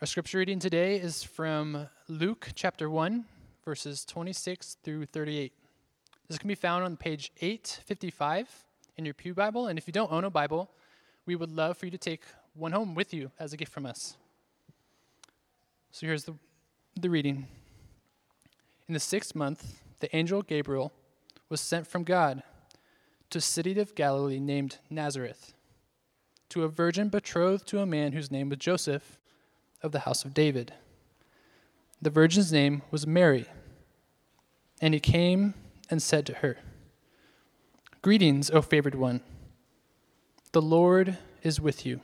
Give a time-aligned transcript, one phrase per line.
[0.00, 3.22] Our scripture reading today is from Luke chapter 1,
[3.66, 5.52] verses 26 through 38.
[6.26, 8.48] This can be found on page 855
[8.96, 9.66] in your Pew Bible.
[9.66, 10.70] And if you don't own a Bible,
[11.26, 12.22] we would love for you to take
[12.54, 14.16] one home with you as a gift from us.
[15.90, 16.34] So here's the,
[16.98, 17.46] the reading.
[18.88, 20.94] In the sixth month, the angel Gabriel
[21.50, 22.42] was sent from God
[23.28, 25.52] to a city of Galilee named Nazareth,
[26.48, 29.18] to a virgin betrothed to a man whose name was Joseph
[29.82, 30.72] of the house of David.
[32.02, 33.46] The virgin's name was Mary.
[34.80, 35.54] And he came
[35.90, 36.58] and said to her,
[38.02, 39.20] Greetings, O favored one.
[40.52, 42.00] The Lord is with you.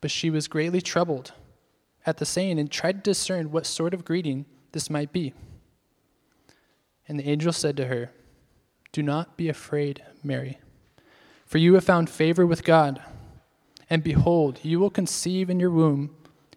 [0.00, 1.32] But she was greatly troubled
[2.04, 5.32] at the saying and tried to discern what sort of greeting this might be.
[7.08, 8.10] And the angel said to her,
[8.92, 10.58] Do not be afraid, Mary,
[11.46, 13.02] for you have found favor with God.
[13.88, 16.14] And behold, you will conceive in your womb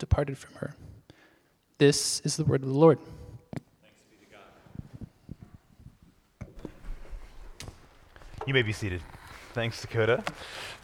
[0.00, 0.74] departed from her.
[1.78, 2.98] This is the word of the Lord.
[8.46, 9.02] You may be seated.
[9.52, 10.24] Thanks, Dakota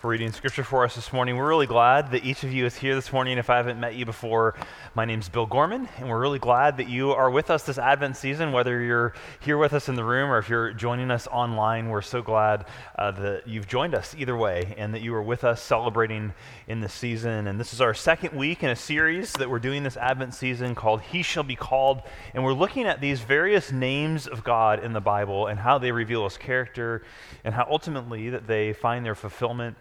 [0.06, 1.37] for reading scripture for us this morning.
[1.37, 3.39] We're really glad that each of you is here this morning.
[3.39, 4.55] If I haven't met you before,
[4.94, 8.17] my name's Bill Gorman, and we're really glad that you are with us this Advent
[8.17, 11.89] season, whether you're here with us in the room or if you're joining us online.
[11.89, 15.43] We're so glad uh, that you've joined us either way and that you are with
[15.43, 16.33] us celebrating
[16.69, 17.49] in this season.
[17.49, 20.77] And this is our second week in a series that we're doing this Advent season
[20.77, 22.03] called He Shall Be Called.
[22.33, 25.91] And we're looking at these various names of God in the Bible and how they
[25.91, 27.03] reveal His character
[27.43, 29.77] and how ultimately that they find their fulfillment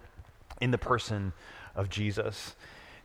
[0.61, 1.33] in the person
[1.75, 2.55] of Jesus.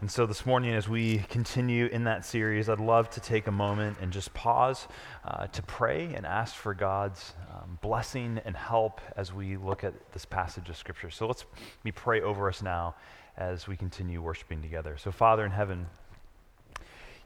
[0.00, 3.53] And so this morning, as we continue in that series, I'd love to take a
[3.53, 4.88] moment and just pause
[5.27, 9.93] uh, to pray and ask for God's um, blessing and help as we look at
[10.12, 11.10] this passage of Scripture.
[11.10, 11.44] So let's
[11.84, 12.94] me pray over us now
[13.37, 14.97] as we continue worshiping together.
[14.97, 15.87] So, Father in heaven,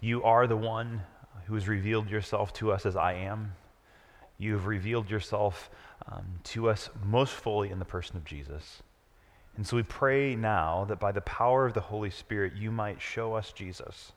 [0.01, 1.03] you are the one
[1.47, 3.55] who has revealed yourself to us as I am.
[4.37, 5.71] You have revealed yourself
[6.11, 8.83] um, to us most fully in the person of Jesus.
[9.57, 13.01] And so we pray now that by the power of the Holy Spirit, you might
[13.01, 14.13] show us Jesus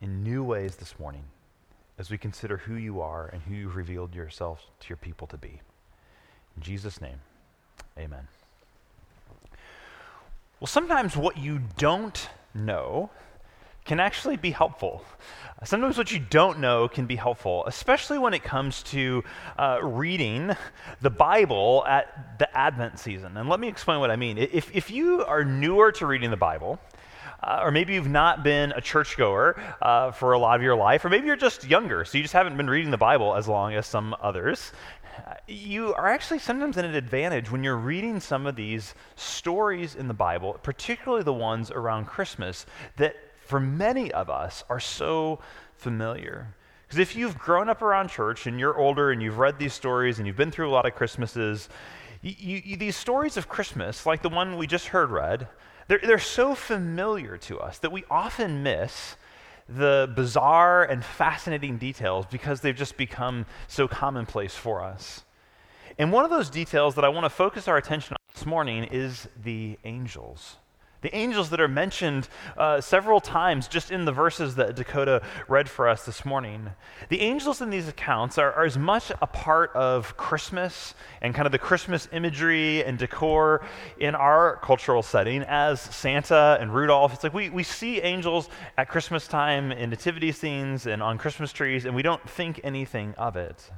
[0.00, 1.24] in new ways this morning
[1.98, 5.36] as we consider who you are and who you've revealed yourself to your people to
[5.36, 5.60] be.
[6.56, 7.20] In Jesus' name,
[7.98, 8.26] amen.
[10.58, 13.10] Well, sometimes what you don't know
[13.90, 15.04] can actually be helpful.
[15.64, 19.24] Sometimes what you don't know can be helpful, especially when it comes to
[19.58, 20.52] uh, reading
[21.00, 23.36] the Bible at the Advent season.
[23.36, 24.38] And let me explain what I mean.
[24.38, 26.78] If, if you are newer to reading the Bible,
[27.42, 31.04] uh, or maybe you've not been a churchgoer uh, for a lot of your life,
[31.04, 33.74] or maybe you're just younger, so you just haven't been reading the Bible as long
[33.74, 34.70] as some others.
[35.48, 40.06] You are actually sometimes at an advantage when you're reading some of these stories in
[40.06, 43.16] the Bible, particularly the ones around Christmas, that
[43.50, 45.40] for many of us are so
[45.74, 46.54] familiar.
[46.86, 50.18] Because if you've grown up around church and you're older and you've read these stories
[50.18, 51.68] and you've been through a lot of Christmases,
[52.22, 55.48] you, you, these stories of Christmas, like the one we just heard read,
[55.88, 59.16] they're, they're so familiar to us that we often miss
[59.68, 65.24] the bizarre and fascinating details because they've just become so commonplace for us.
[65.98, 68.84] And one of those details that I want to focus our attention on this morning
[68.84, 70.56] is the angels.
[71.02, 75.68] The angels that are mentioned uh, several times just in the verses that Dakota read
[75.68, 76.70] for us this morning.
[77.08, 81.46] The angels in these accounts are, are, as much a part of Christmas and kind
[81.46, 83.64] of the Christmas imagery and decor
[83.98, 87.14] in our cultural setting as Santa and Rudolph.
[87.14, 91.50] It's like we, we see angels at Christmas time in nativity scenes and on Christmas
[91.50, 93.70] trees, and we don't think anything of it.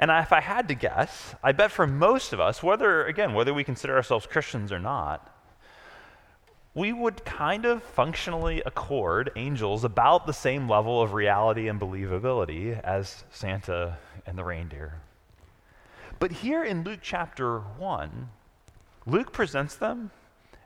[0.00, 3.54] And if I had to guess, I bet for most of us, whether, again, whether
[3.54, 5.36] we consider ourselves Christians or not,
[6.74, 12.80] we would kind of functionally accord angels about the same level of reality and believability
[12.82, 15.00] as Santa and the reindeer.
[16.20, 18.28] But here in Luke chapter 1,
[19.06, 20.10] Luke presents them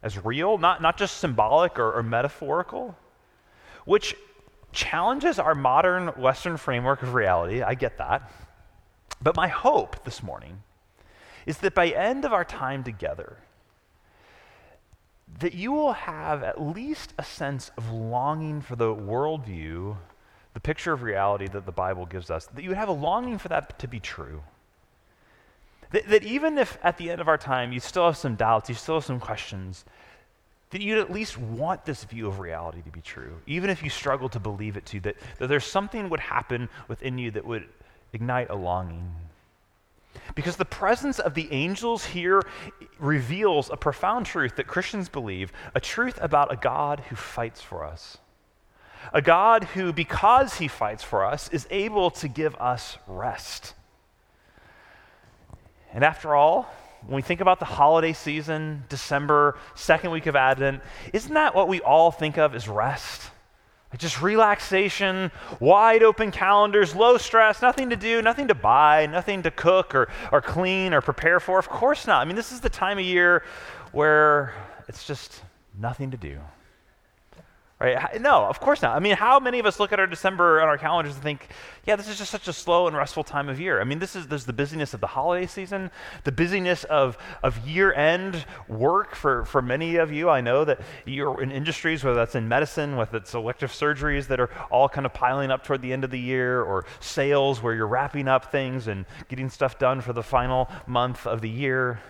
[0.02, 2.96] as real, not, not just symbolic or, or metaphorical,
[3.86, 4.14] which
[4.72, 7.62] challenges our modern Western framework of reality.
[7.62, 8.30] I get that.
[9.22, 10.62] But my hope this morning
[11.46, 13.38] is that by end of our time together,
[15.40, 19.96] that you will have at least a sense of longing for the worldview,
[20.52, 23.38] the picture of reality that the Bible gives us, that you would have a longing
[23.38, 24.42] for that to be true.
[25.90, 28.68] That, that even if at the end of our time you still have some doubts,
[28.68, 29.84] you still have some questions,
[30.70, 33.90] that you'd at least want this view of reality to be true, even if you
[33.90, 37.68] struggle to believe it too, that, that there's something would happen within you that would
[38.12, 39.12] ignite a longing.
[40.34, 42.42] Because the presence of the angels here
[42.98, 47.84] reveals a profound truth that Christians believe a truth about a God who fights for
[47.84, 48.18] us.
[49.12, 53.74] A God who, because he fights for us, is able to give us rest.
[55.92, 56.72] And after all,
[57.06, 60.82] when we think about the holiday season, December, second week of Advent,
[61.12, 63.30] isn't that what we all think of as rest?
[63.98, 65.30] Just relaxation,
[65.60, 70.08] wide open calendars, low stress, nothing to do, nothing to buy, nothing to cook or,
[70.32, 71.58] or clean or prepare for.
[71.58, 72.20] Of course not.
[72.20, 73.44] I mean, this is the time of year
[73.92, 74.54] where
[74.88, 75.42] it's just
[75.78, 76.40] nothing to do.
[77.80, 78.20] Right?
[78.20, 78.94] No, of course not.
[78.94, 81.48] I mean, how many of us look at our December on our calendars and think,
[81.84, 83.80] yeah, this is just such a slow and restful time of year?
[83.80, 85.90] I mean, this is there's the busyness of the holiday season,
[86.22, 90.30] the busyness of, of year end work for, for many of you.
[90.30, 94.38] I know that you're in industries, whether that's in medicine, whether it's elective surgeries that
[94.38, 97.74] are all kind of piling up toward the end of the year, or sales where
[97.74, 102.00] you're wrapping up things and getting stuff done for the final month of the year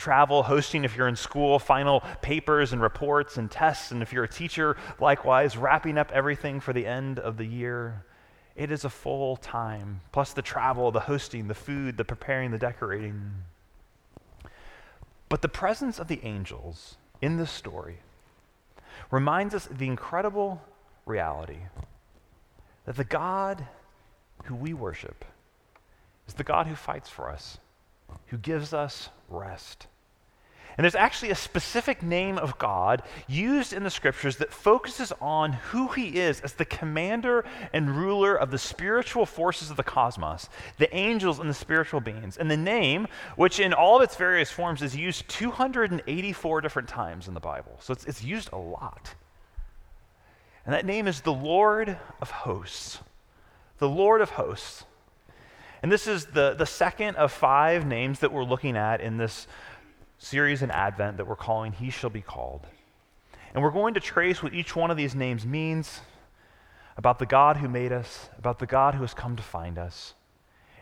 [0.00, 4.24] travel, hosting if you're in school, final papers and reports and tests, and if you're
[4.24, 8.04] a teacher, likewise, wrapping up everything for the end of the year.
[8.56, 12.58] It is a full time, plus the travel, the hosting, the food, the preparing, the
[12.58, 13.32] decorating.
[15.28, 17.98] But the presence of the angels in this story
[19.10, 20.62] reminds us of the incredible
[21.06, 21.58] reality
[22.84, 23.66] that the God
[24.44, 25.24] who we worship
[26.26, 27.58] is the God who fights for us,
[28.26, 29.86] who gives us rest.
[30.76, 35.52] And there's actually a specific name of God used in the scriptures that focuses on
[35.52, 40.48] who he is as the commander and ruler of the spiritual forces of the cosmos,
[40.78, 42.38] the angels and the spiritual beings.
[42.38, 47.28] And the name, which in all of its various forms is used 284 different times
[47.28, 47.76] in the Bible.
[47.80, 49.14] So it's, it's used a lot.
[50.64, 53.00] And that name is the Lord of hosts.
[53.78, 54.84] The Lord of hosts.
[55.82, 59.46] And this is the, the second of five names that we're looking at in this
[60.18, 62.66] series in Advent that we're calling He Shall Be Called.
[63.54, 66.00] And we're going to trace what each one of these names means
[66.96, 70.14] about the God who made us, about the God who has come to find us,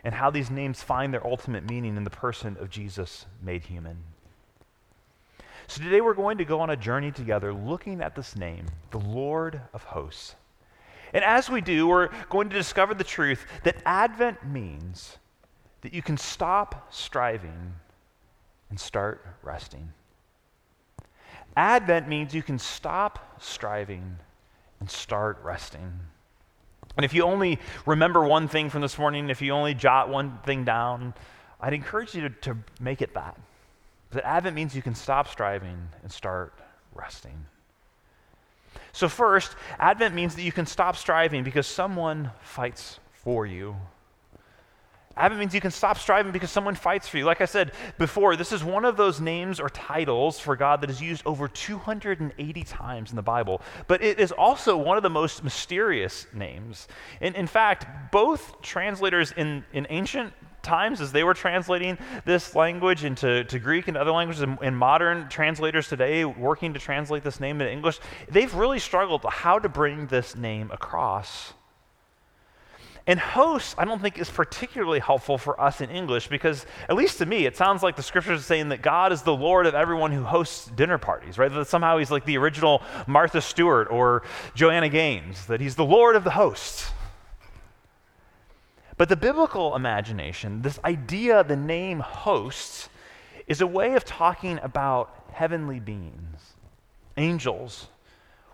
[0.03, 3.97] and how these names find their ultimate meaning in the person of Jesus made human.
[5.67, 8.99] So today we're going to go on a journey together looking at this name, the
[8.99, 10.35] Lord of hosts.
[11.13, 15.17] And as we do, we're going to discover the truth that Advent means
[15.81, 17.73] that you can stop striving
[18.69, 19.93] and start resting.
[21.55, 24.17] Advent means you can stop striving
[24.79, 25.99] and start resting.
[26.95, 30.39] And if you only remember one thing from this morning, if you only jot one
[30.45, 31.13] thing down,
[31.59, 33.37] I'd encourage you to, to make it that.
[34.11, 36.53] That Advent means you can stop striving and start
[36.93, 37.45] resting.
[38.91, 43.75] So, first, Advent means that you can stop striving because someone fights for you.
[45.19, 47.25] Advent means you can stop striving because someone fights for you.
[47.25, 50.89] Like I said before, this is one of those names or titles for God that
[50.89, 53.61] is used over 280 times in the Bible.
[53.87, 56.87] But it is also one of the most mysterious names.
[57.19, 63.03] In, in fact, both translators in, in ancient times as they were translating this language
[63.03, 67.39] into to Greek and other languages, and, and, modern translators today working to translate this
[67.39, 67.99] name into English,
[68.29, 71.53] they've really struggled how to bring this name across.
[73.09, 77.17] And host, I don't think, is particularly helpful for us in English because, at least
[77.17, 79.73] to me, it sounds like the scriptures are saying that God is the Lord of
[79.73, 81.51] everyone who hosts dinner parties, right?
[81.51, 84.21] That somehow he's like the original Martha Stewart or
[84.53, 86.91] Joanna Gaines, that he's the Lord of the hosts.
[88.99, 92.89] But the biblical imagination, this idea, the name hosts,
[93.47, 96.55] is a way of talking about heavenly beings,
[97.15, 97.87] angels,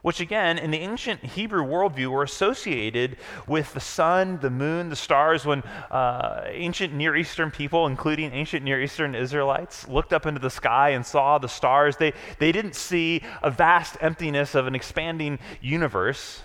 [0.03, 4.95] which again, in the ancient Hebrew worldview, were associated with the sun, the moon, the
[4.95, 5.47] stars.
[5.47, 10.51] When uh, ancient Near Eastern people, including ancient Near Eastern Israelites, looked up into the
[10.51, 15.39] sky and saw the stars, they, they didn't see a vast emptiness of an expanding
[15.59, 16.43] universe.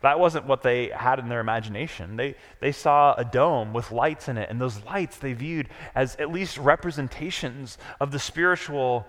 [0.00, 2.16] That wasn't what they had in their imagination.
[2.16, 6.14] They, they saw a dome with lights in it, and those lights they viewed as
[6.16, 9.06] at least representations of the spiritual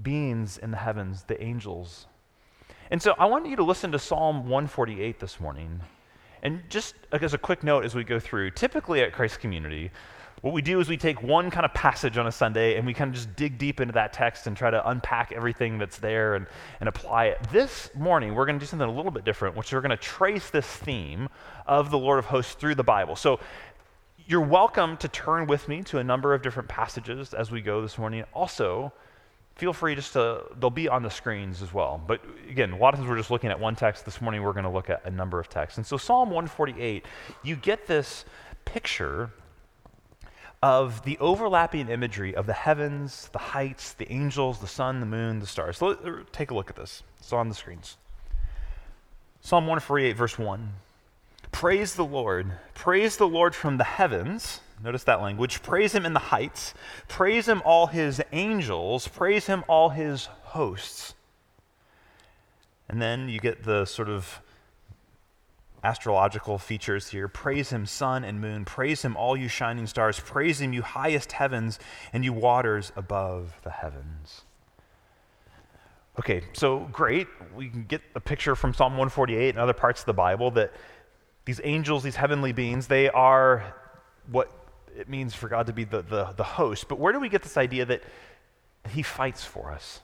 [0.00, 2.06] beings in the heavens, the angels.
[2.90, 5.80] And so I want you to listen to Psalm 148 this morning.
[6.42, 9.90] And just as a quick note as we go through, typically at Christ Community,
[10.42, 12.92] what we do is we take one kind of passage on a Sunday and we
[12.92, 16.34] kind of just dig deep into that text and try to unpack everything that's there
[16.34, 16.46] and,
[16.80, 17.38] and apply it.
[17.50, 19.96] This morning, we're going to do something a little bit different, which we're going to
[19.96, 21.28] trace this theme
[21.66, 23.16] of the Lord of hosts through the Bible.
[23.16, 23.40] So
[24.26, 27.80] you're welcome to turn with me to a number of different passages as we go
[27.80, 28.24] this morning.
[28.34, 28.92] Also,
[29.54, 32.02] feel free just to, they'll be on the screens as well.
[32.06, 34.04] But again, a lot of times we're just looking at one text.
[34.04, 35.78] This morning we're going to look at a number of texts.
[35.78, 37.06] And so Psalm 148,
[37.42, 38.26] you get this
[38.66, 39.30] picture
[40.66, 45.38] of the overlapping imagery of the heavens, the heights, the angels, the sun, the moon,
[45.38, 45.78] the stars.
[45.78, 47.02] So uh, take a look at this.
[47.20, 47.96] It's on the screens.
[49.40, 50.72] Psalm 148, verse 1.
[51.52, 52.52] Praise the Lord.
[52.74, 55.62] Praise the Lord from the heavens Notice that language.
[55.62, 56.74] Praise him in the heights.
[57.08, 59.08] Praise him, all his angels.
[59.08, 61.14] Praise him, all his hosts.
[62.88, 64.40] And then you get the sort of
[65.86, 67.28] astrological features here.
[67.28, 68.64] Praise him, sun and moon.
[68.64, 70.18] Praise him, all you shining stars.
[70.18, 71.78] Praise him, you highest heavens
[72.12, 74.42] and you waters above the heavens.
[76.18, 77.28] Okay, so great.
[77.54, 80.72] We can get a picture from Psalm 148 and other parts of the Bible that
[81.44, 83.74] these angels, these heavenly beings, they are
[84.30, 84.50] what
[84.98, 86.88] it means for God to be the, the, the host.
[86.88, 88.02] But where do we get this idea that
[88.88, 90.00] he fights for us?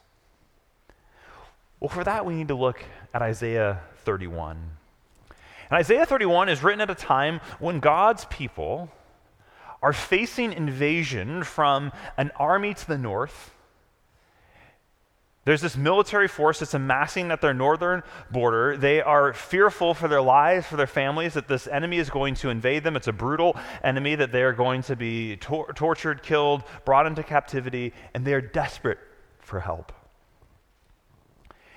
[1.80, 4.81] Well, for that, we need to look at Isaiah 31.
[5.72, 8.92] And Isaiah 31 is written at a time when God's people
[9.80, 13.52] are facing invasion from an army to the north
[15.44, 18.76] there's this military force that's amassing at their northern border.
[18.76, 22.50] They are fearful for their lives, for their families, that this enemy is going to
[22.50, 22.94] invade them.
[22.94, 27.24] It's a brutal enemy, that they are going to be tor- tortured, killed, brought into
[27.24, 29.00] captivity, and they are desperate
[29.40, 29.92] for help.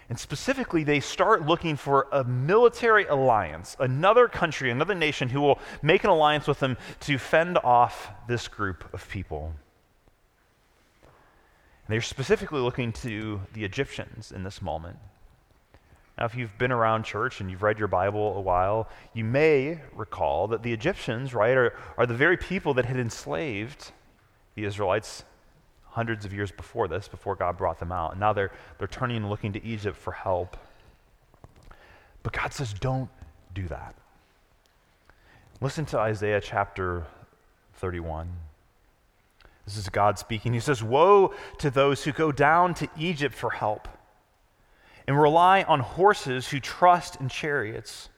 [0.08, 5.60] And specifically, they start looking for a military alliance, another country, another nation who will
[5.82, 9.54] make an alliance with them to fend off this group of people.
[11.88, 14.98] And they're specifically looking to the Egyptians in this moment.
[16.18, 19.82] Now, if you've been around church and you've read your Bible a while, you may
[19.94, 23.92] recall that the Egyptians, right, are, are the very people that had enslaved
[24.54, 25.24] the Israelites
[25.96, 28.12] hundreds of years before this, before God brought them out.
[28.12, 30.58] And now they're, they're turning and looking to Egypt for help.
[32.22, 33.10] But God says, don't
[33.54, 33.96] do that.
[35.62, 37.06] Listen to Isaiah chapter
[37.76, 38.30] 31.
[39.64, 40.52] This is God speaking.
[40.52, 43.88] He says, Woe to those who go down to Egypt for help
[45.08, 48.10] and rely on horses who trust in chariots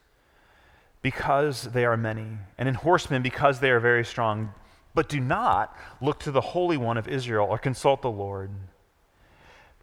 [1.00, 4.52] because they are many, and in horsemen because they are very strong.
[4.98, 8.50] But do not look to the Holy One of Israel or consult the Lord.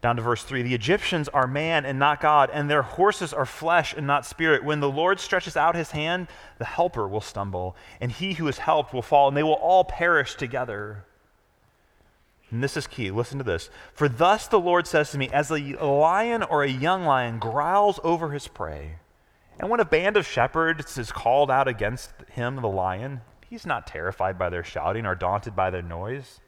[0.02, 3.46] Down to verse 3 The Egyptians are man and not God, and their horses are
[3.46, 4.66] flesh and not spirit.
[4.66, 8.58] When the Lord stretches out his hand, the helper will stumble, and he who is
[8.58, 11.06] helped will fall, and they will all perish together.
[12.52, 13.10] And this is key.
[13.10, 13.70] Listen to this.
[13.94, 18.02] For thus the Lord says to me, as a lion or a young lion growls
[18.04, 18.98] over his prey,
[19.58, 23.88] and when a band of shepherds is called out against him, the lion, he's not
[23.88, 26.40] terrified by their shouting or daunted by their noise.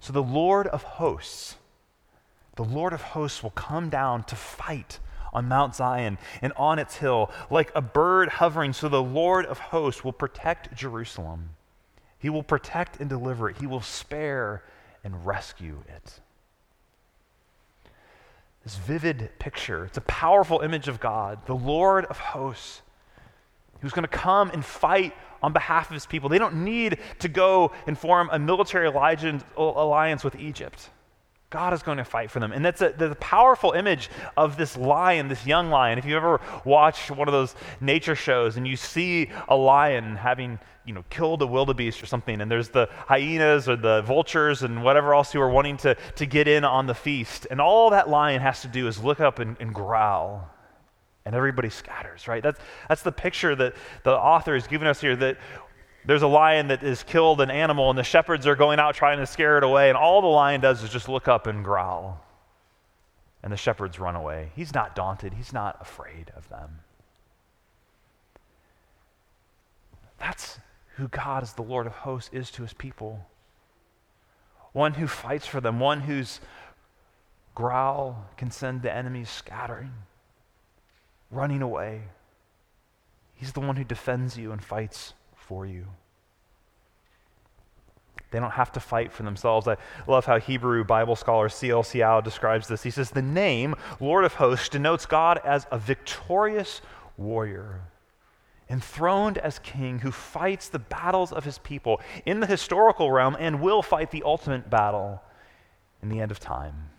[0.00, 1.56] So the Lord of hosts,
[2.56, 4.98] the Lord of hosts will come down to fight
[5.32, 8.72] on Mount Zion and on its hill like a bird hovering.
[8.72, 11.50] So the Lord of hosts will protect Jerusalem.
[12.18, 13.58] He will protect and deliver it.
[13.58, 14.64] He will spare
[15.04, 16.20] and rescue it.
[18.64, 22.82] This vivid picture, it's a powerful image of God, the Lord of hosts,
[23.86, 26.28] who's going to come and fight on behalf of his people.
[26.28, 30.90] They don't need to go and form a military alliance with Egypt.
[31.50, 32.50] God is going to fight for them.
[32.50, 35.98] And that's a, the powerful image of this lion, this young lion.
[35.98, 40.58] If you ever watch one of those nature shows and you see a lion having
[40.84, 44.82] you know, killed a wildebeest or something, and there's the hyenas or the vultures and
[44.82, 47.46] whatever else who are wanting to, to get in on the feast.
[47.50, 50.48] And all that lion has to do is look up and, and growl,
[51.26, 52.42] and everybody scatters, right?
[52.42, 55.36] That's, that's the picture that the author is giving us here that
[56.06, 59.18] there's a lion that has killed an animal, and the shepherds are going out trying
[59.18, 62.24] to scare it away, and all the lion does is just look up and growl.
[63.46, 64.50] and the shepherds run away.
[64.56, 66.80] He's not daunted, he's not afraid of them.
[70.18, 70.58] That's
[70.96, 73.24] who God, as the Lord of hosts, is to his people.
[74.72, 76.40] One who fights for them, one whose
[77.54, 79.92] growl can send the enemies scattering,
[81.36, 82.02] running away.
[83.34, 85.86] He's the one who defends you and fights for you.
[88.30, 89.68] They don't have to fight for themselves.
[89.68, 89.76] I
[90.06, 91.84] love how Hebrew Bible scholar C.L.
[91.84, 92.82] Seow describes this.
[92.82, 96.80] He says, The name, Lord of hosts, denotes God as a victorious
[97.16, 97.82] warrior,
[98.68, 103.60] enthroned as king who fights the battles of his people in the historical realm and
[103.60, 105.22] will fight the ultimate battle
[106.02, 106.90] in the end of time.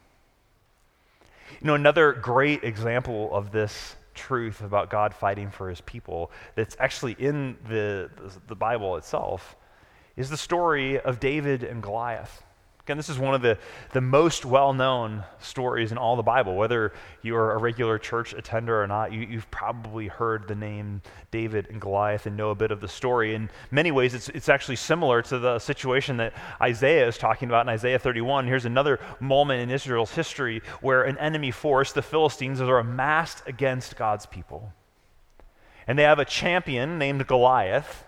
[1.59, 6.75] You know, another great example of this truth about God fighting for his people that's
[6.79, 9.55] actually in the, the, the Bible itself
[10.17, 12.43] is the story of David and Goliath.
[12.87, 13.57] Again, this is one of the,
[13.91, 16.55] the most well known stories in all the Bible.
[16.55, 21.67] Whether you're a regular church attender or not, you, have probably heard the name David
[21.69, 23.35] and Goliath and know a bit of the story.
[23.35, 27.65] In many ways, it's, it's actually similar to the situation that Isaiah is talking about
[27.65, 28.47] in Isaiah 31.
[28.47, 33.97] Here's another moment in Israel's history where an enemy force, the Philistines, are amassed against
[33.97, 34.71] God's people.
[35.87, 38.05] And they have a champion named Goliath.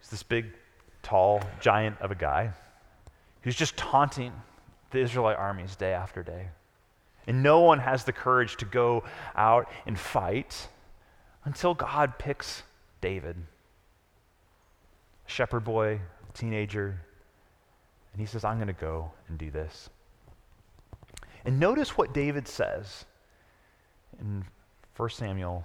[0.00, 0.54] He's this big,
[1.02, 2.54] tall giant of a guy
[3.42, 4.32] who's just taunting
[4.90, 6.48] the Israelite armies day after day.
[7.26, 9.04] And no one has the courage to go
[9.36, 10.68] out and fight
[11.44, 12.62] until God picks
[13.00, 13.36] David,
[15.26, 16.00] a shepherd boy,
[16.34, 17.00] teenager,
[18.12, 19.90] and he says, I'm going to go and do this.
[21.44, 23.04] And notice what David says
[24.20, 24.44] in
[24.96, 25.64] 1 Samuel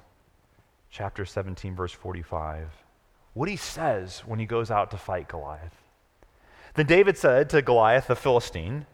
[0.91, 2.69] chapter 17 verse 45.
[3.33, 5.82] What he says when he goes out to fight Goliath.
[6.75, 8.85] Then David said to Goliath the Philistine,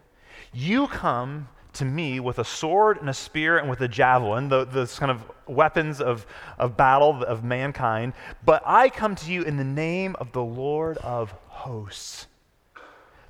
[0.53, 4.65] You come to me with a sword and a spear and with a javelin, the,
[4.65, 6.25] the kind of weapons of,
[6.57, 10.98] of battle of mankind, but I come to you in the name of the Lord
[10.98, 12.27] of hosts,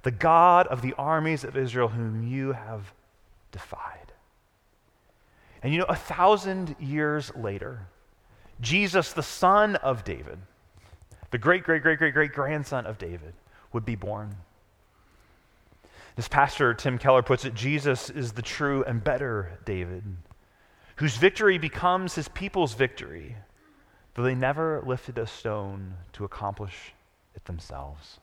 [0.03, 2.94] the God of the armies of Israel, whom you have
[3.51, 4.13] defied.
[5.62, 7.88] And you know, a thousand years later,
[8.62, 10.39] Jesus, the son of David,
[11.32, 13.34] the great, great, great, great, great grandson of David,
[13.73, 14.36] would be born.
[16.17, 20.04] As Pastor Tim Keller puts it, Jesus is the true and better David,
[20.98, 23.38] whose victory becomes his people's victory,
[24.13, 26.93] though they never lifted a stone to accomplish
[27.36, 28.19] it themselves.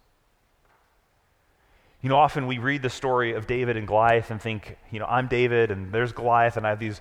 [2.07, 5.07] You know, often we read the story of David and Goliath and think, you know,
[5.07, 7.01] I'm David and there's Goliath and I have these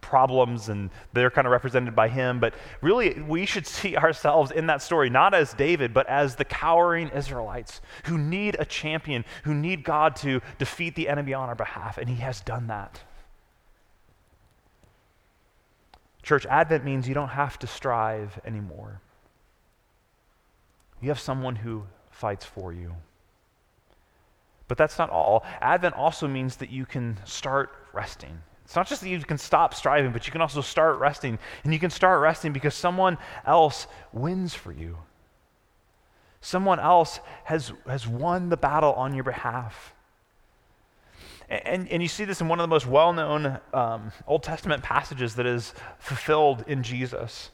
[0.00, 2.40] problems and they're kind of represented by him.
[2.40, 6.44] But really, we should see ourselves in that story not as David, but as the
[6.44, 11.54] cowering Israelites who need a champion, who need God to defeat the enemy on our
[11.54, 11.96] behalf.
[11.96, 13.00] And he has done that.
[16.24, 19.00] Church, Advent means you don't have to strive anymore.
[21.00, 22.96] You have someone who fights for you.
[24.70, 25.44] But that's not all.
[25.60, 28.38] Advent also means that you can start resting.
[28.64, 31.40] It's not just that you can stop striving, but you can also start resting.
[31.64, 34.98] And you can start resting because someone else wins for you.
[36.40, 39.92] Someone else has, has won the battle on your behalf.
[41.48, 44.84] And, and you see this in one of the most well known um, Old Testament
[44.84, 47.50] passages that is fulfilled in Jesus.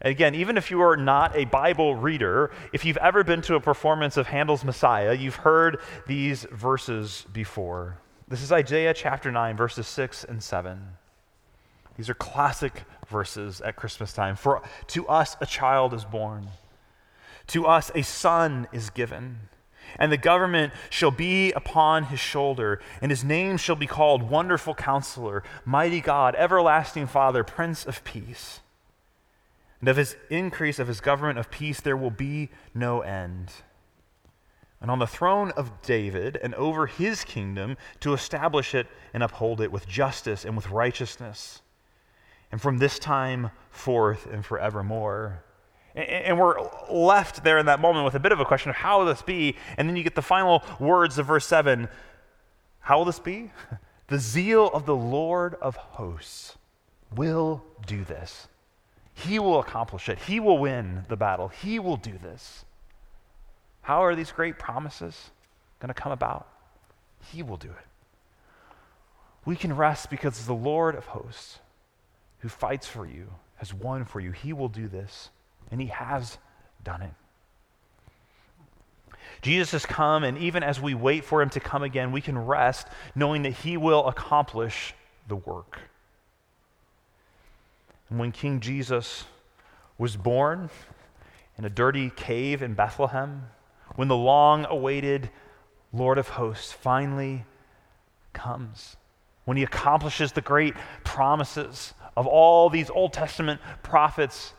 [0.00, 3.60] Again, even if you are not a Bible reader, if you've ever been to a
[3.60, 7.98] performance of Handel's Messiah, you've heard these verses before.
[8.28, 10.80] This is Isaiah chapter 9, verses 6 and 7.
[11.96, 14.36] These are classic verses at Christmas time.
[14.36, 16.48] For to us a child is born,
[17.48, 19.38] to us a son is given,
[19.98, 24.74] and the government shall be upon his shoulder, and his name shall be called Wonderful
[24.74, 28.60] Counselor, Mighty God, Everlasting Father, Prince of Peace.
[29.80, 33.52] And of his increase of his government of peace there will be no end.
[34.80, 39.60] And on the throne of David and over his kingdom to establish it and uphold
[39.60, 41.62] it with justice and with righteousness.
[42.52, 45.42] And from this time forth and forevermore.
[45.94, 46.56] And we're
[46.90, 49.22] left there in that moment with a bit of a question of how will this
[49.22, 49.56] be?
[49.76, 51.88] And then you get the final words of verse 7.
[52.80, 53.52] How will this be?
[54.08, 56.56] The zeal of the Lord of hosts
[57.14, 58.48] will do this.
[59.26, 60.18] He will accomplish it.
[60.20, 61.48] He will win the battle.
[61.48, 62.64] He will do this.
[63.82, 65.30] How are these great promises
[65.80, 66.46] going to come about?
[67.32, 67.86] He will do it.
[69.44, 71.58] We can rest because the Lord of hosts
[72.40, 74.30] who fights for you has won for you.
[74.30, 75.30] He will do this,
[75.70, 76.38] and He has
[76.84, 77.14] done it.
[79.42, 82.38] Jesus has come, and even as we wait for Him to come again, we can
[82.38, 84.94] rest knowing that He will accomplish
[85.26, 85.80] the work.
[88.08, 89.24] When King Jesus
[89.98, 90.70] was born
[91.58, 93.48] in a dirty cave in Bethlehem,
[93.96, 95.30] when the long awaited
[95.92, 97.44] Lord of hosts finally
[98.32, 98.96] comes,
[99.44, 104.54] when he accomplishes the great promises of all these Old Testament prophets,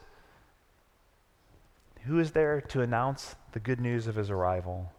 [2.04, 4.92] who is there to announce the good news of his arrival?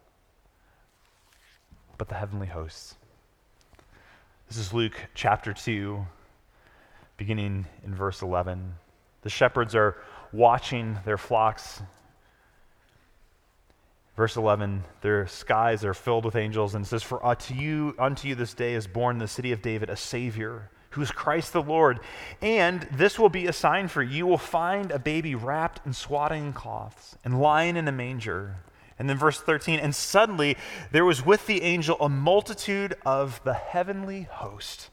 [1.97, 2.95] But the heavenly hosts.
[4.47, 6.05] This is Luke chapter 2,
[7.21, 8.73] beginning in verse 11.
[9.21, 9.95] The shepherds are
[10.33, 11.79] watching their flocks.
[14.17, 18.27] Verse 11, their skies are filled with angels, and it says, For unto you, unto
[18.27, 21.61] you this day is born the city of David a Savior, who is Christ the
[21.61, 21.99] Lord.
[22.41, 24.17] And this will be a sign for you.
[24.17, 28.55] You will find a baby wrapped in swaddling cloths and lying in a manger.
[28.97, 30.57] And then verse 13, and suddenly
[30.91, 34.90] there was with the angel a multitude of the heavenly host,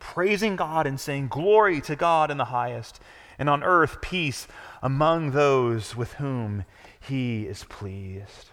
[0.00, 3.00] praising God and saying, Glory to God in the highest,
[3.38, 4.48] and on earth peace
[4.82, 6.64] among those with whom
[6.98, 8.50] he is pleased.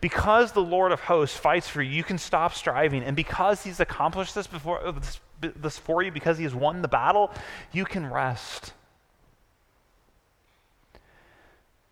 [0.00, 3.02] Because the Lord of hosts fights for you, you can stop striving.
[3.02, 6.82] And because he's accomplished this, before, uh, this, this for you, because he has won
[6.82, 7.30] the battle,
[7.72, 8.72] you can rest.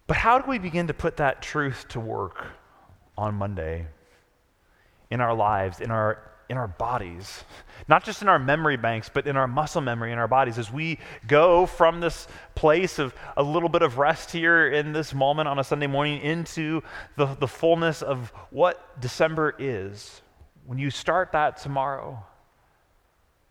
[0.07, 2.47] But how do we begin to put that truth to work
[3.17, 3.87] on Monday
[5.11, 7.45] in our lives, in our, in our bodies?
[7.89, 10.73] Not just in our memory banks, but in our muscle memory in our bodies as
[10.73, 15.49] we go from this place of a little bit of rest here in this moment
[15.49, 16.83] on a Sunday morning into
[17.17, 20.23] the, the fullness of what December is.
[20.67, 22.25] When you start that tomorrow,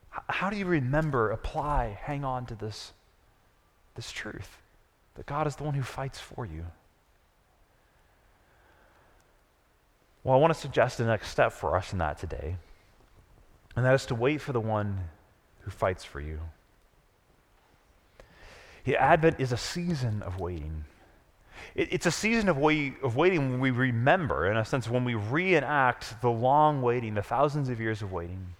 [0.10, 2.94] how do you remember, apply, hang on to this,
[3.96, 4.58] this truth?
[5.16, 6.66] that God is the one who fights for you.
[10.24, 12.56] Well, I want to suggest the next step for us in that today,
[13.76, 15.10] and that is to wait for the one
[15.62, 16.40] who fights for you.
[18.86, 20.86] The Advent is a season of waiting.
[21.74, 25.06] It, it's a season of, wait, of waiting when we remember, in a sense, when
[25.06, 28.56] we reenact the long waiting, the thousands of years of waiting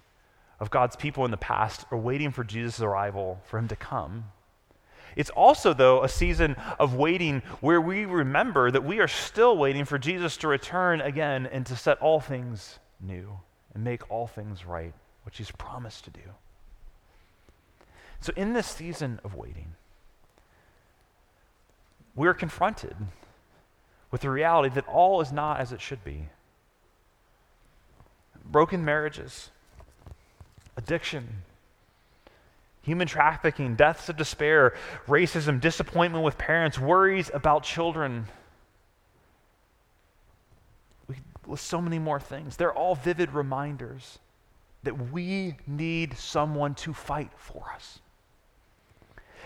[0.60, 4.24] of God's people in the past are waiting for Jesus' arrival, for him to come.
[5.16, 9.84] It's also, though, a season of waiting where we remember that we are still waiting
[9.84, 13.38] for Jesus to return again and to set all things new
[13.74, 14.94] and make all things right,
[15.24, 16.20] which he's promised to do.
[18.20, 19.74] So, in this season of waiting,
[22.14, 22.96] we're confronted
[24.10, 26.28] with the reality that all is not as it should be.
[28.44, 29.50] Broken marriages,
[30.76, 31.42] addiction,
[32.82, 34.74] human trafficking, deaths of despair,
[35.08, 38.26] racism, disappointment with parents, worries about children.
[41.08, 42.56] We list so many more things.
[42.56, 44.18] They're all vivid reminders
[44.84, 48.00] that we need someone to fight for us.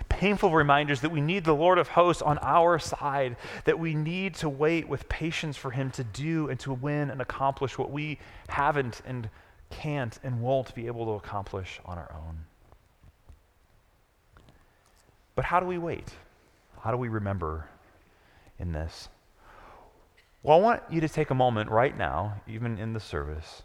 [0.08, 4.34] Painful reminders that we need the Lord of hosts on our side, that we need
[4.36, 8.18] to wait with patience for him to do and to win and accomplish what we
[8.48, 9.28] haven't and
[9.70, 12.44] can't and won't be able to accomplish on our own.
[15.34, 16.08] But how do we wait?
[16.80, 17.68] How do we remember
[18.58, 19.08] in this?
[20.42, 23.62] Well, I want you to take a moment right now, even in the service,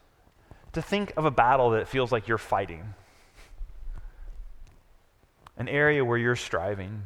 [0.74, 2.94] to think of a battle that feels like you're fighting,
[5.58, 7.04] an area where you're striving.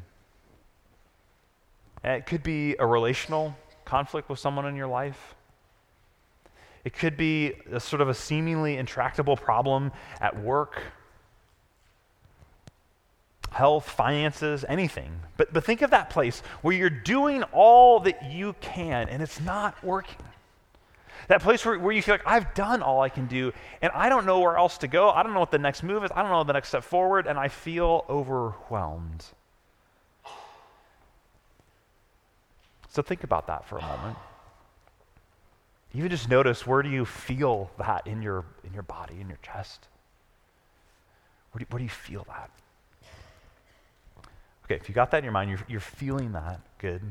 [2.03, 5.35] And it could be a relational conflict with someone in your life.
[6.85, 10.81] It could be a sort of a seemingly intractable problem at work
[13.51, 15.11] health, finances, anything.
[15.35, 19.39] But, but think of that place where you're doing all that you can and it's
[19.41, 20.25] not working.
[21.27, 24.07] That place where, where you feel like, I've done all I can do and I
[24.09, 25.09] don't know where else to go.
[25.09, 26.11] I don't know what the next move is.
[26.15, 29.25] I don't know the next step forward and I feel overwhelmed.
[32.89, 34.17] So think about that for a moment.
[35.93, 39.39] Even just notice where do you feel that in your, in your body, in your
[39.41, 39.87] chest?
[41.51, 42.49] Where do, where do you feel that?
[44.65, 47.01] Okay, if you got that in your mind, you're, you're feeling that, good.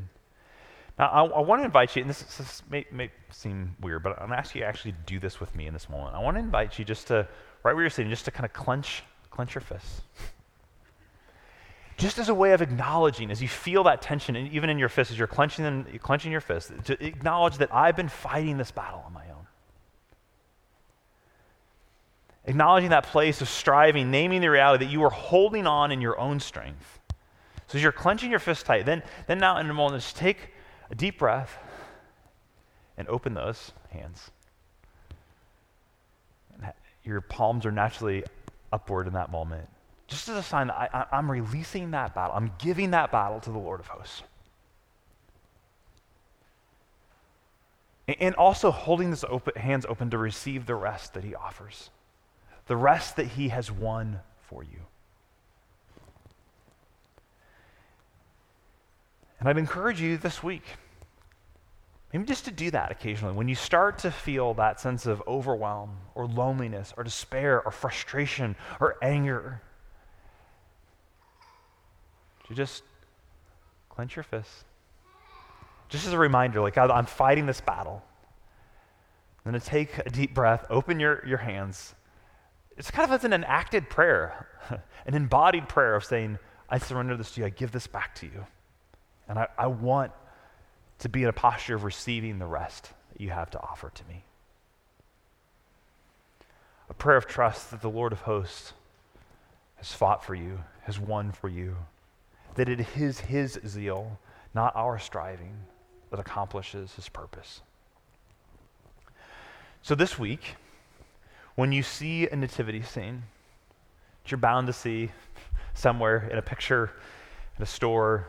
[0.99, 4.21] Now, I, I want to invite you, and this, this may, may, seem weird, but
[4.21, 6.15] I'm asking you to actually do this with me in this moment.
[6.15, 7.29] I want to invite you just to,
[7.63, 10.03] right where you're sitting, just to kind of clench, clench your fists.
[11.99, 14.89] Just as a way of acknowledging, as you feel that tension, and even in your
[14.89, 18.59] fists, as you're clenching, them, you're clenching your fists, to acknowledge that I've been fighting
[18.59, 19.47] this battle on my own.
[22.45, 26.19] Acknowledging that place of striving, naming the reality that you are holding on in your
[26.19, 27.01] own strength
[27.69, 30.51] so as you're clenching your fist tight, then, then now in a moment, just take
[30.91, 31.59] a deep breath
[32.97, 34.31] and open those hands.
[37.05, 38.25] Your palms are naturally
[38.73, 39.69] upward in that moment,
[40.09, 42.35] just as a sign that I, I'm releasing that battle.
[42.35, 44.23] I'm giving that battle to the Lord of hosts.
[48.09, 51.91] And also holding his open, hands open to receive the rest that he offers,
[52.67, 54.79] the rest that he has won for you.
[59.39, 60.65] And I'd encourage you this week,
[62.13, 63.35] maybe just to do that occasionally.
[63.35, 68.57] When you start to feel that sense of overwhelm or loneliness or despair or frustration
[68.81, 69.61] or anger,
[72.49, 72.83] to just
[73.89, 74.65] clench your fists
[75.89, 78.03] just as a reminder, like, God, I'm fighting this battle.
[79.45, 81.95] Going to take a deep breath, open your, your hands.
[82.77, 84.49] It's kind of as an enacted prayer,
[85.07, 88.27] an embodied prayer of saying, I surrender this to you, I give this back to
[88.27, 88.45] you.
[89.29, 90.13] And I, I want
[91.01, 94.05] to be in a posture of receiving the rest that you have to offer to
[94.05, 94.25] me.
[96.89, 98.73] A prayer of trust that the Lord of hosts
[99.77, 101.77] has fought for you, has won for you,
[102.55, 104.19] that it is his zeal,
[104.55, 105.53] not our striving
[106.11, 107.61] that accomplishes his purpose.
[109.83, 110.57] So this week,
[111.57, 113.25] when you see a nativity scene,
[114.27, 115.11] you're bound to see
[115.75, 116.91] somewhere in a picture,
[117.57, 118.27] in a store.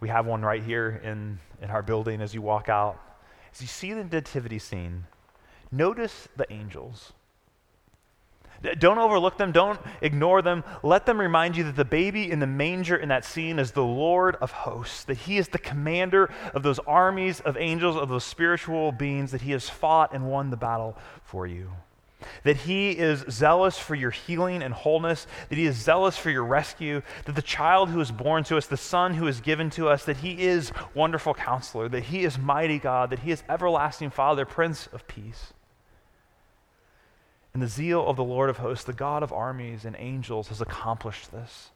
[0.00, 2.98] We have one right here in, in our building as you walk out.
[3.52, 5.04] As you see the nativity scene,
[5.70, 7.12] notice the angels.
[8.78, 9.52] Don't overlook them.
[9.52, 10.64] Don't ignore them.
[10.82, 13.84] Let them remind you that the baby in the manger in that scene is the
[13.84, 18.24] Lord of hosts, that he is the commander of those armies of angels, of those
[18.24, 21.70] spiritual beings, that he has fought and won the battle for you.
[22.44, 26.44] That he is zealous for your healing and wholeness, that he is zealous for your
[26.44, 29.88] rescue, that the child who is born to us, the son who is given to
[29.88, 34.10] us, that he is wonderful counselor, that he is mighty God, that he is everlasting
[34.10, 35.52] Father, Prince of Peace.
[37.52, 40.60] And the zeal of the Lord of hosts, the God of armies and angels, has
[40.60, 41.70] accomplished this.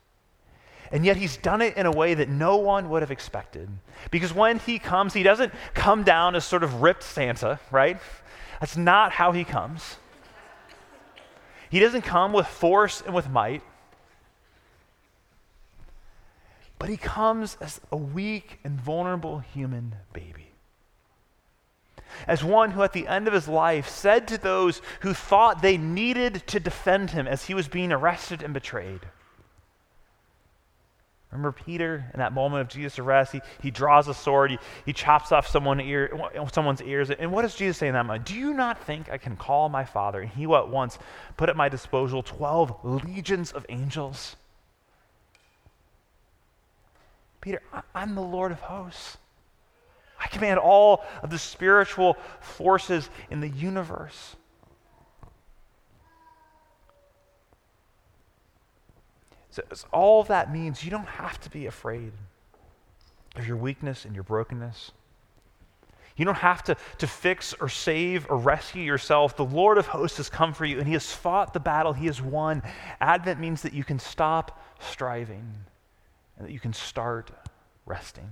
[0.93, 3.69] And yet he's done it in a way that no one would have expected.
[4.11, 7.99] Because when he comes, he doesn't come down as sort of ripped Santa, right?
[8.61, 9.97] That's not how he comes.
[11.75, 13.61] He doesn't come with force and with might.
[16.79, 20.53] But he comes as a weak and vulnerable human baby
[22.29, 25.77] as one who, at the end of his life, said to those who thought they
[25.77, 29.01] needed to defend him as he was being arrested and betrayed.
[31.35, 33.33] Remember Peter in that moment of Jesus' arrest?
[33.33, 36.16] He, he draws a sword, he, he chops off someone ear,
[36.53, 37.11] someone's ears.
[37.11, 38.25] And what does Jesus say in that moment?
[38.25, 40.97] Do you not think I can call my Father, and he will at once
[41.37, 44.37] put at my disposal 12 legions of angels?
[47.40, 47.61] Peter,
[47.97, 49.18] I'm the Lord of hosts.
[50.20, 54.37] I command all of the spiritual forces in the universe.
[59.55, 59.62] So,
[59.93, 62.11] all of that means you don't have to be afraid
[63.37, 64.90] of your weakness and your brokenness.
[66.17, 69.37] You don't have to, to fix or save or rescue yourself.
[69.37, 71.93] The Lord of hosts has come for you, and He has fought the battle.
[71.93, 72.64] He has won.
[73.01, 75.55] Advent means that you can stop striving
[76.37, 77.31] and that you can start
[77.87, 78.31] resting.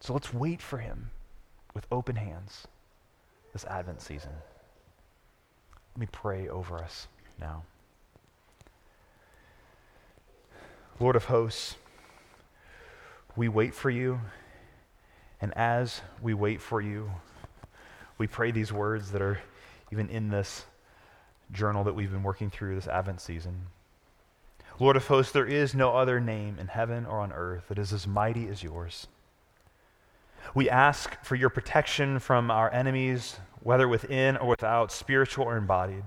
[0.00, 1.08] So let's wait for him
[1.72, 2.66] with open hands
[3.54, 4.32] this Advent season.
[5.94, 7.08] Let me pray over us
[7.40, 7.62] now.
[11.00, 11.74] Lord of hosts,
[13.34, 14.20] we wait for you,
[15.40, 17.10] and as we wait for you,
[18.16, 19.40] we pray these words that are
[19.90, 20.66] even in this
[21.50, 23.66] journal that we've been working through this Advent season.
[24.78, 27.92] Lord of hosts, there is no other name in heaven or on earth that is
[27.92, 29.08] as mighty as yours.
[30.54, 36.04] We ask for your protection from our enemies, whether within or without, spiritual or embodied.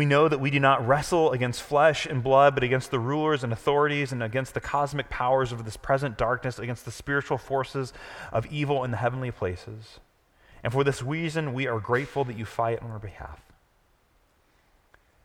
[0.00, 3.44] We know that we do not wrestle against flesh and blood, but against the rulers
[3.44, 7.92] and authorities and against the cosmic powers of this present darkness, against the spiritual forces
[8.32, 10.00] of evil in the heavenly places.
[10.64, 13.42] And for this reason, we are grateful that you fight on our behalf.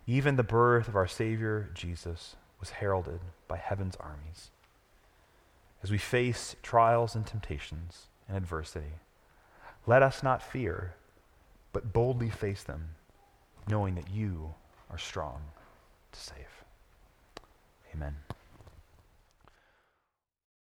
[0.07, 4.49] Even the birth of our Savior, Jesus, was heralded by heaven's armies
[5.83, 8.95] as we face trials and temptations and adversity.
[9.88, 10.95] Let us not fear,
[11.71, 12.89] but boldly face them,
[13.69, 14.55] knowing that you
[14.95, 15.41] are strong
[16.13, 16.63] to save.
[17.93, 18.15] Amen.